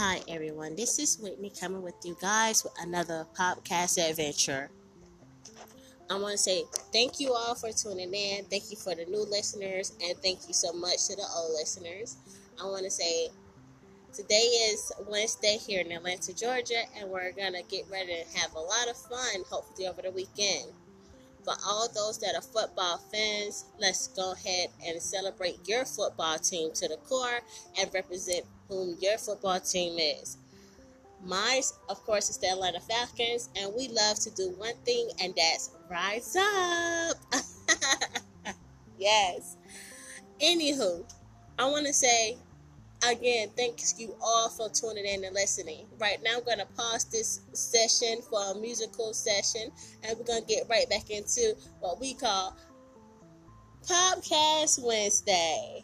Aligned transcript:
Hi 0.00 0.22
everyone, 0.28 0.76
this 0.76 0.98
is 0.98 1.18
Whitney 1.18 1.52
coming 1.60 1.82
with 1.82 1.96
you 2.04 2.16
guys 2.22 2.64
with 2.64 2.72
another 2.80 3.26
podcast 3.38 3.98
adventure. 3.98 4.70
I 6.08 6.14
want 6.14 6.32
to 6.32 6.38
say 6.38 6.64
thank 6.90 7.20
you 7.20 7.34
all 7.34 7.54
for 7.54 7.70
tuning 7.70 8.14
in. 8.14 8.46
Thank 8.46 8.70
you 8.70 8.78
for 8.78 8.94
the 8.94 9.04
new 9.04 9.26
listeners, 9.30 9.92
and 10.02 10.16
thank 10.22 10.48
you 10.48 10.54
so 10.54 10.72
much 10.72 11.06
to 11.08 11.16
the 11.16 11.26
old 11.36 11.52
listeners. 11.52 12.16
I 12.58 12.64
want 12.64 12.84
to 12.84 12.90
say 12.90 13.28
today 14.14 14.46
is 14.72 14.90
Wednesday 15.06 15.58
here 15.58 15.82
in 15.82 15.92
Atlanta, 15.92 16.32
Georgia, 16.32 16.84
and 16.98 17.10
we're 17.10 17.32
gonna 17.32 17.62
get 17.68 17.84
ready 17.92 18.24
to 18.24 18.38
have 18.38 18.54
a 18.54 18.58
lot 18.58 18.88
of 18.88 18.96
fun, 18.96 19.44
hopefully 19.50 19.86
over 19.86 20.00
the 20.00 20.12
weekend. 20.12 20.72
For 21.44 21.52
all 21.66 21.88
those 21.94 22.16
that 22.20 22.34
are 22.34 22.40
football 22.40 22.96
fans, 23.12 23.66
let's 23.78 24.08
go 24.08 24.32
ahead 24.32 24.70
and 24.82 25.02
celebrate 25.02 25.68
your 25.68 25.84
football 25.84 26.38
team 26.38 26.72
to 26.72 26.88
the 26.88 26.96
core 27.06 27.40
and 27.78 27.92
represent 27.92 28.46
whom 28.70 28.96
your 29.00 29.18
football 29.18 29.60
team 29.60 29.98
is. 29.98 30.38
Mine, 31.22 31.62
of 31.90 32.02
course, 32.06 32.30
is 32.30 32.38
the 32.38 32.48
Atlanta 32.48 32.80
Falcons, 32.80 33.50
and 33.56 33.74
we 33.76 33.88
love 33.88 34.18
to 34.20 34.30
do 34.30 34.54
one 34.56 34.76
thing, 34.86 35.10
and 35.22 35.34
that's 35.36 35.70
rise 35.90 36.34
up. 36.36 37.16
yes. 38.98 39.56
Anywho, 40.40 41.04
I 41.58 41.66
want 41.66 41.86
to 41.86 41.92
say 41.92 42.38
again, 43.08 43.50
thank 43.56 43.80
you 43.98 44.14
all 44.22 44.48
for 44.48 44.68
tuning 44.70 45.04
in 45.04 45.24
and 45.24 45.34
listening. 45.34 45.86
Right 45.98 46.22
now, 46.22 46.36
I'm 46.38 46.44
going 46.44 46.58
to 46.58 46.66
pause 46.76 47.04
this 47.04 47.40
session 47.52 48.22
for 48.22 48.52
a 48.52 48.54
musical 48.54 49.12
session, 49.12 49.70
and 50.02 50.18
we're 50.18 50.24
going 50.24 50.42
to 50.42 50.46
get 50.46 50.68
right 50.68 50.88
back 50.88 51.10
into 51.10 51.54
what 51.80 52.00
we 52.00 52.14
call 52.14 52.56
Podcast 53.86 54.82
Wednesday. 54.82 55.82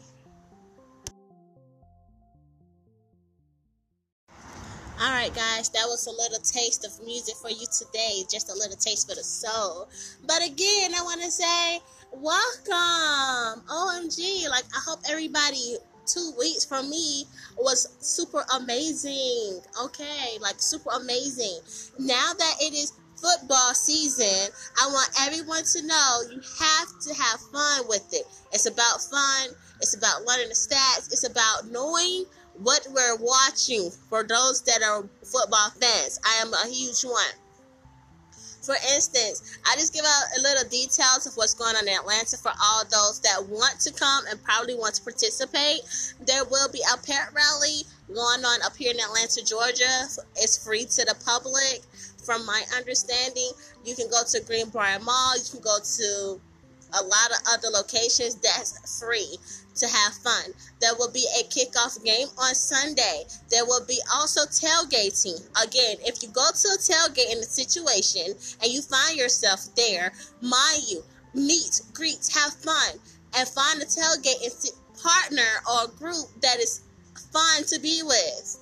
All 5.07 5.13
right, 5.13 5.33
guys, 5.33 5.69
that 5.69 5.85
was 5.87 6.05
a 6.07 6.11
little 6.11 6.39
taste 6.39 6.83
of 6.83 6.91
music 7.05 7.35
for 7.35 7.49
you 7.49 7.65
today. 7.71 8.25
Just 8.29 8.51
a 8.51 8.53
little 8.53 8.75
taste 8.75 9.07
for 9.07 9.15
the 9.15 9.23
soul. 9.23 9.87
But 10.27 10.45
again, 10.45 10.93
I 10.93 11.01
want 11.01 11.21
to 11.21 11.31
say, 11.31 11.79
welcome. 12.11 13.63
OMG. 13.71 14.49
Like, 14.49 14.65
I 14.75 14.81
hope 14.85 14.99
everybody 15.09 15.77
two 16.05 16.33
weeks 16.37 16.65
for 16.65 16.83
me 16.83 17.23
was 17.57 17.87
super 18.01 18.43
amazing. 18.59 19.61
Okay, 19.81 20.39
like 20.41 20.55
super 20.57 20.89
amazing. 20.99 21.57
Now 21.97 22.33
that 22.37 22.55
it 22.59 22.73
is 22.73 22.91
football 23.15 23.73
season, 23.73 24.51
I 24.83 24.87
want 24.87 25.09
everyone 25.21 25.63
to 25.63 25.87
know 25.87 26.21
you 26.29 26.41
have 26.59 26.99
to 27.07 27.13
have 27.13 27.39
fun 27.53 27.87
with 27.87 28.13
it. 28.13 28.27
It's 28.51 28.65
about 28.65 29.01
fun, 29.09 29.55
it's 29.79 29.95
about 29.95 30.25
learning 30.25 30.49
the 30.49 30.55
stats, 30.55 31.07
it's 31.13 31.23
about 31.23 31.71
knowing 31.71 32.25
what 32.61 32.87
we're 32.91 33.17
watching 33.17 33.91
for 34.09 34.23
those 34.23 34.61
that 34.63 34.81
are 34.83 35.03
football 35.23 35.69
fans. 35.79 36.19
I 36.25 36.41
am 36.41 36.53
a 36.53 36.67
huge 36.67 37.03
one. 37.03 37.35
For 38.61 38.75
instance, 38.93 39.57
I 39.65 39.75
just 39.75 39.93
give 39.93 40.03
out 40.03 40.23
a 40.37 40.41
little 40.41 40.67
details 40.69 41.25
of 41.25 41.37
what's 41.37 41.53
going 41.53 41.77
on 41.77 41.87
in 41.87 41.93
Atlanta 41.93 42.35
for 42.35 42.51
all 42.61 42.83
those 42.83 43.21
that 43.21 43.47
want 43.47 43.79
to 43.81 43.93
come 43.93 44.25
and 44.29 44.43
probably 44.43 44.75
want 44.75 44.95
to 44.95 45.03
participate. 45.03 45.79
There 46.25 46.43
will 46.43 46.67
be 46.69 46.81
a 46.93 46.97
parent 46.97 47.33
rally 47.33 47.83
going 48.07 48.43
on 48.43 48.61
up 48.63 48.75
here 48.75 48.91
in 48.91 48.99
Atlanta, 48.99 49.41
Georgia. 49.45 50.07
It's 50.35 50.57
free 50.57 50.83
to 50.83 51.05
the 51.05 51.15
public. 51.23 51.81
From 52.25 52.45
my 52.45 52.61
understanding, 52.75 53.51
you 53.85 53.95
can 53.95 54.09
go 54.09 54.19
to 54.27 54.41
Greenbriar 54.41 55.01
Mall, 55.01 55.37
you 55.37 55.49
can 55.49 55.61
go 55.61 55.77
to 55.79 56.41
a 56.93 57.03
lot 57.03 57.31
of 57.31 57.37
other 57.53 57.69
locations 57.69 58.35
that's 58.35 58.99
free 58.99 59.37
to 59.75 59.87
have 59.87 60.13
fun. 60.15 60.53
There 60.81 60.95
will 60.97 61.11
be 61.11 61.25
a 61.39 61.43
kickoff 61.43 62.03
game 62.03 62.27
on 62.37 62.55
Sunday. 62.55 63.25
There 63.49 63.65
will 63.65 63.85
be 63.85 64.01
also 64.13 64.41
tailgating. 64.41 65.39
Again, 65.63 65.97
if 66.01 66.23
you 66.23 66.29
go 66.29 66.47
to 66.49 66.67
a 66.69 66.77
tailgate 66.77 67.31
in 67.31 67.39
a 67.39 67.43
situation 67.43 68.33
and 68.61 68.71
you 68.71 68.81
find 68.81 69.17
yourself 69.17 69.67
there, 69.75 70.11
mind 70.41 70.83
you, 70.87 71.03
meet, 71.33 71.81
greet, 71.93 72.27
have 72.33 72.53
fun, 72.53 72.99
and 73.37 73.47
find 73.47 73.81
a 73.81 73.85
tailgate 73.85 74.43
and 74.43 74.71
partner 75.01 75.61
or 75.71 75.87
group 75.99 76.25
that 76.41 76.59
is 76.59 76.81
fun 77.31 77.63
to 77.65 77.79
be 77.79 78.01
with 78.03 78.57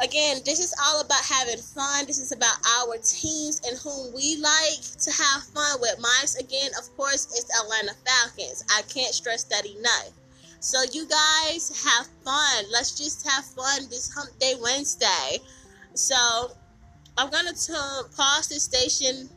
again, 0.00 0.38
this 0.44 0.60
is 0.60 0.74
all 0.82 1.00
about 1.00 1.24
having 1.24 1.58
fun. 1.58 2.06
This 2.06 2.18
is 2.18 2.32
about 2.32 2.56
our 2.78 2.96
teams 2.98 3.60
and 3.66 3.76
whom 3.78 4.14
we 4.14 4.36
like 4.36 4.80
to 5.00 5.10
have 5.10 5.42
fun 5.44 5.80
with. 5.80 5.98
Mine, 6.00 6.28
again, 6.40 6.70
of 6.78 6.94
course, 6.96 7.26
is 7.32 7.46
Atlanta 7.60 7.94
Falcons. 8.06 8.64
I 8.70 8.82
can't 8.82 9.14
stress 9.14 9.44
that 9.44 9.66
enough. 9.66 10.10
So, 10.60 10.82
you 10.92 11.06
guys 11.08 11.84
have 11.84 12.06
fun. 12.24 12.64
Let's 12.70 12.96
just 12.96 13.28
have 13.28 13.44
fun 13.44 13.88
this 13.90 14.12
Hump 14.14 14.38
Day 14.38 14.54
Wednesday. 14.60 15.38
So, 15.94 16.52
I'm 17.18 17.30
going 17.30 17.46
to 17.46 18.04
pause 18.16 18.48
this 18.48 18.62
station 18.62 19.28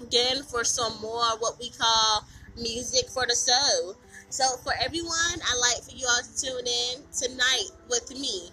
again 0.00 0.42
for 0.42 0.64
some 0.64 0.98
more 1.00 1.36
what 1.38 1.58
we 1.60 1.70
call 1.70 2.24
music 2.56 3.08
for 3.10 3.26
the 3.28 3.36
soul. 3.36 3.96
So, 4.30 4.44
for 4.64 4.72
everyone, 4.80 5.12
I'd 5.12 5.60
like 5.60 5.82
for 5.84 5.94
you 5.94 6.06
all 6.06 6.22
to 6.22 6.40
tune 6.40 6.66
in 6.66 7.02
tonight 7.12 7.70
with 7.90 8.10
me 8.18 8.50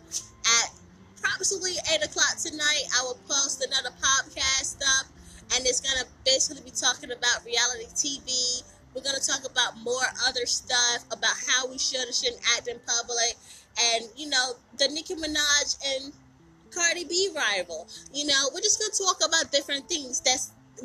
approximately 1.37 1.77
8 1.93 2.03
o'clock 2.03 2.35
tonight, 2.41 2.83
I 2.97 3.03
will 3.03 3.19
post 3.29 3.63
another 3.63 3.95
podcast 4.01 4.81
up, 4.99 5.05
and 5.53 5.65
it's 5.67 5.79
going 5.79 6.01
to 6.01 6.05
basically 6.25 6.63
be 6.63 6.71
talking 6.71 7.11
about 7.11 7.45
reality 7.45 7.85
TV. 7.93 8.63
We're 8.95 9.03
going 9.03 9.21
to 9.21 9.25
talk 9.25 9.45
about 9.45 9.77
more 9.83 10.01
other 10.27 10.47
stuff 10.47 11.05
about 11.11 11.35
how 11.47 11.69
we 11.69 11.77
should 11.77 12.09
or 12.09 12.11
shouldn't 12.11 12.41
act 12.57 12.67
in 12.67 12.79
public, 12.87 13.37
and, 13.93 14.05
you 14.15 14.29
know, 14.29 14.53
the 14.79 14.87
Nicki 14.87 15.13
Minaj 15.13 15.77
and 15.85 16.11
Cardi 16.71 17.05
B 17.05 17.29
rival. 17.35 17.87
You 18.11 18.25
know, 18.25 18.49
we're 18.51 18.61
just 18.61 18.79
going 18.79 18.89
to 18.91 18.97
talk 18.97 19.17
about 19.23 19.51
different 19.51 19.87
things 19.87 20.21
that 20.21 20.41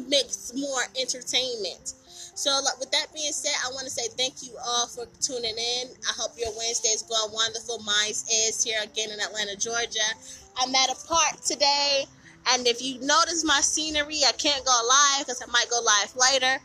makes 0.07 0.53
more 0.55 0.83
entertainment. 1.01 1.95
So, 2.35 2.51
like, 2.65 2.79
with 2.81 2.91
that 2.93 3.13
being 3.13 3.33
said, 3.33 3.53
I 3.65 3.73
want 3.73 3.85
to 3.85 3.91
say 3.91 4.09
thank 4.17 4.43
you 4.43 4.57
all 4.65 4.87
for 4.87 5.05
tuning 5.21 5.57
in. 5.57 5.89
I 6.09 6.13
hope 6.17 6.33
your 6.39 6.49
Wednesday 6.57 6.89
is 6.89 7.03
going 7.03 7.33
wonderful. 7.33 7.79
Mine 7.85 8.11
is 8.11 8.65
here 8.65 8.81
again 8.83 9.11
in 9.11 9.21
Atlanta, 9.21 9.57
Georgia. 9.57 10.01
I'm 10.57 10.75
at 10.75 10.91
a 10.91 11.07
park 11.07 11.41
today, 11.45 12.05
and 12.53 12.67
if 12.67 12.83
you 12.83 13.01
notice 13.01 13.45
my 13.45 13.61
scenery, 13.61 14.21
I 14.27 14.33
can't 14.33 14.65
go 14.65 14.73
live 14.89 15.27
because 15.27 15.43
I 15.43 15.51
might 15.51 15.71
go 15.71 15.81
live 15.81 16.15
later. 16.17 16.63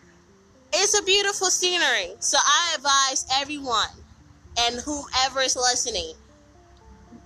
It's 0.74 1.00
a 1.00 1.04
beautiful 1.04 1.48
scenery. 1.48 2.16
So, 2.20 2.38
I 2.38 2.76
advise 2.76 3.26
everyone 3.40 3.90
and 4.58 4.82
whomever 4.82 5.42
is 5.42 5.56
listening 5.56 6.14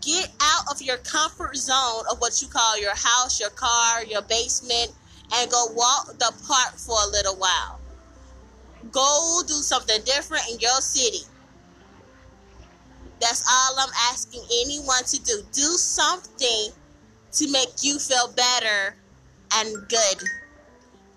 get 0.01 0.29
out 0.41 0.65
of 0.71 0.81
your 0.81 0.97
comfort 0.97 1.55
zone 1.55 2.03
of 2.11 2.19
what 2.19 2.41
you 2.41 2.47
call 2.47 2.79
your 2.79 2.95
house, 2.95 3.39
your 3.39 3.51
car, 3.51 4.03
your 4.03 4.21
basement, 4.23 4.91
and 5.33 5.49
go 5.49 5.67
walk 5.73 6.07
the 6.17 6.33
park 6.47 6.75
for 6.75 6.97
a 7.05 7.11
little 7.11 7.35
while. 7.35 7.79
Go 8.91 9.41
do 9.47 9.53
something 9.53 10.01
different 10.03 10.43
in 10.51 10.59
your 10.59 10.81
city. 10.81 11.23
That's 13.21 13.45
all 13.47 13.79
I'm 13.79 13.93
asking 14.11 14.41
anyone 14.61 15.03
to 15.05 15.19
do. 15.23 15.41
Do 15.53 15.77
something 15.77 16.71
to 17.33 17.51
make 17.51 17.83
you 17.83 17.99
feel 17.99 18.33
better 18.35 18.95
and 19.55 19.87
good. 19.87 20.23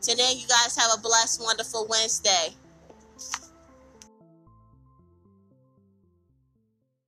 Today, 0.02 0.34
you 0.36 0.46
guys 0.46 0.76
have 0.76 0.98
a 0.98 1.00
blessed, 1.00 1.40
wonderful 1.42 1.86
Wednesday. 1.88 2.54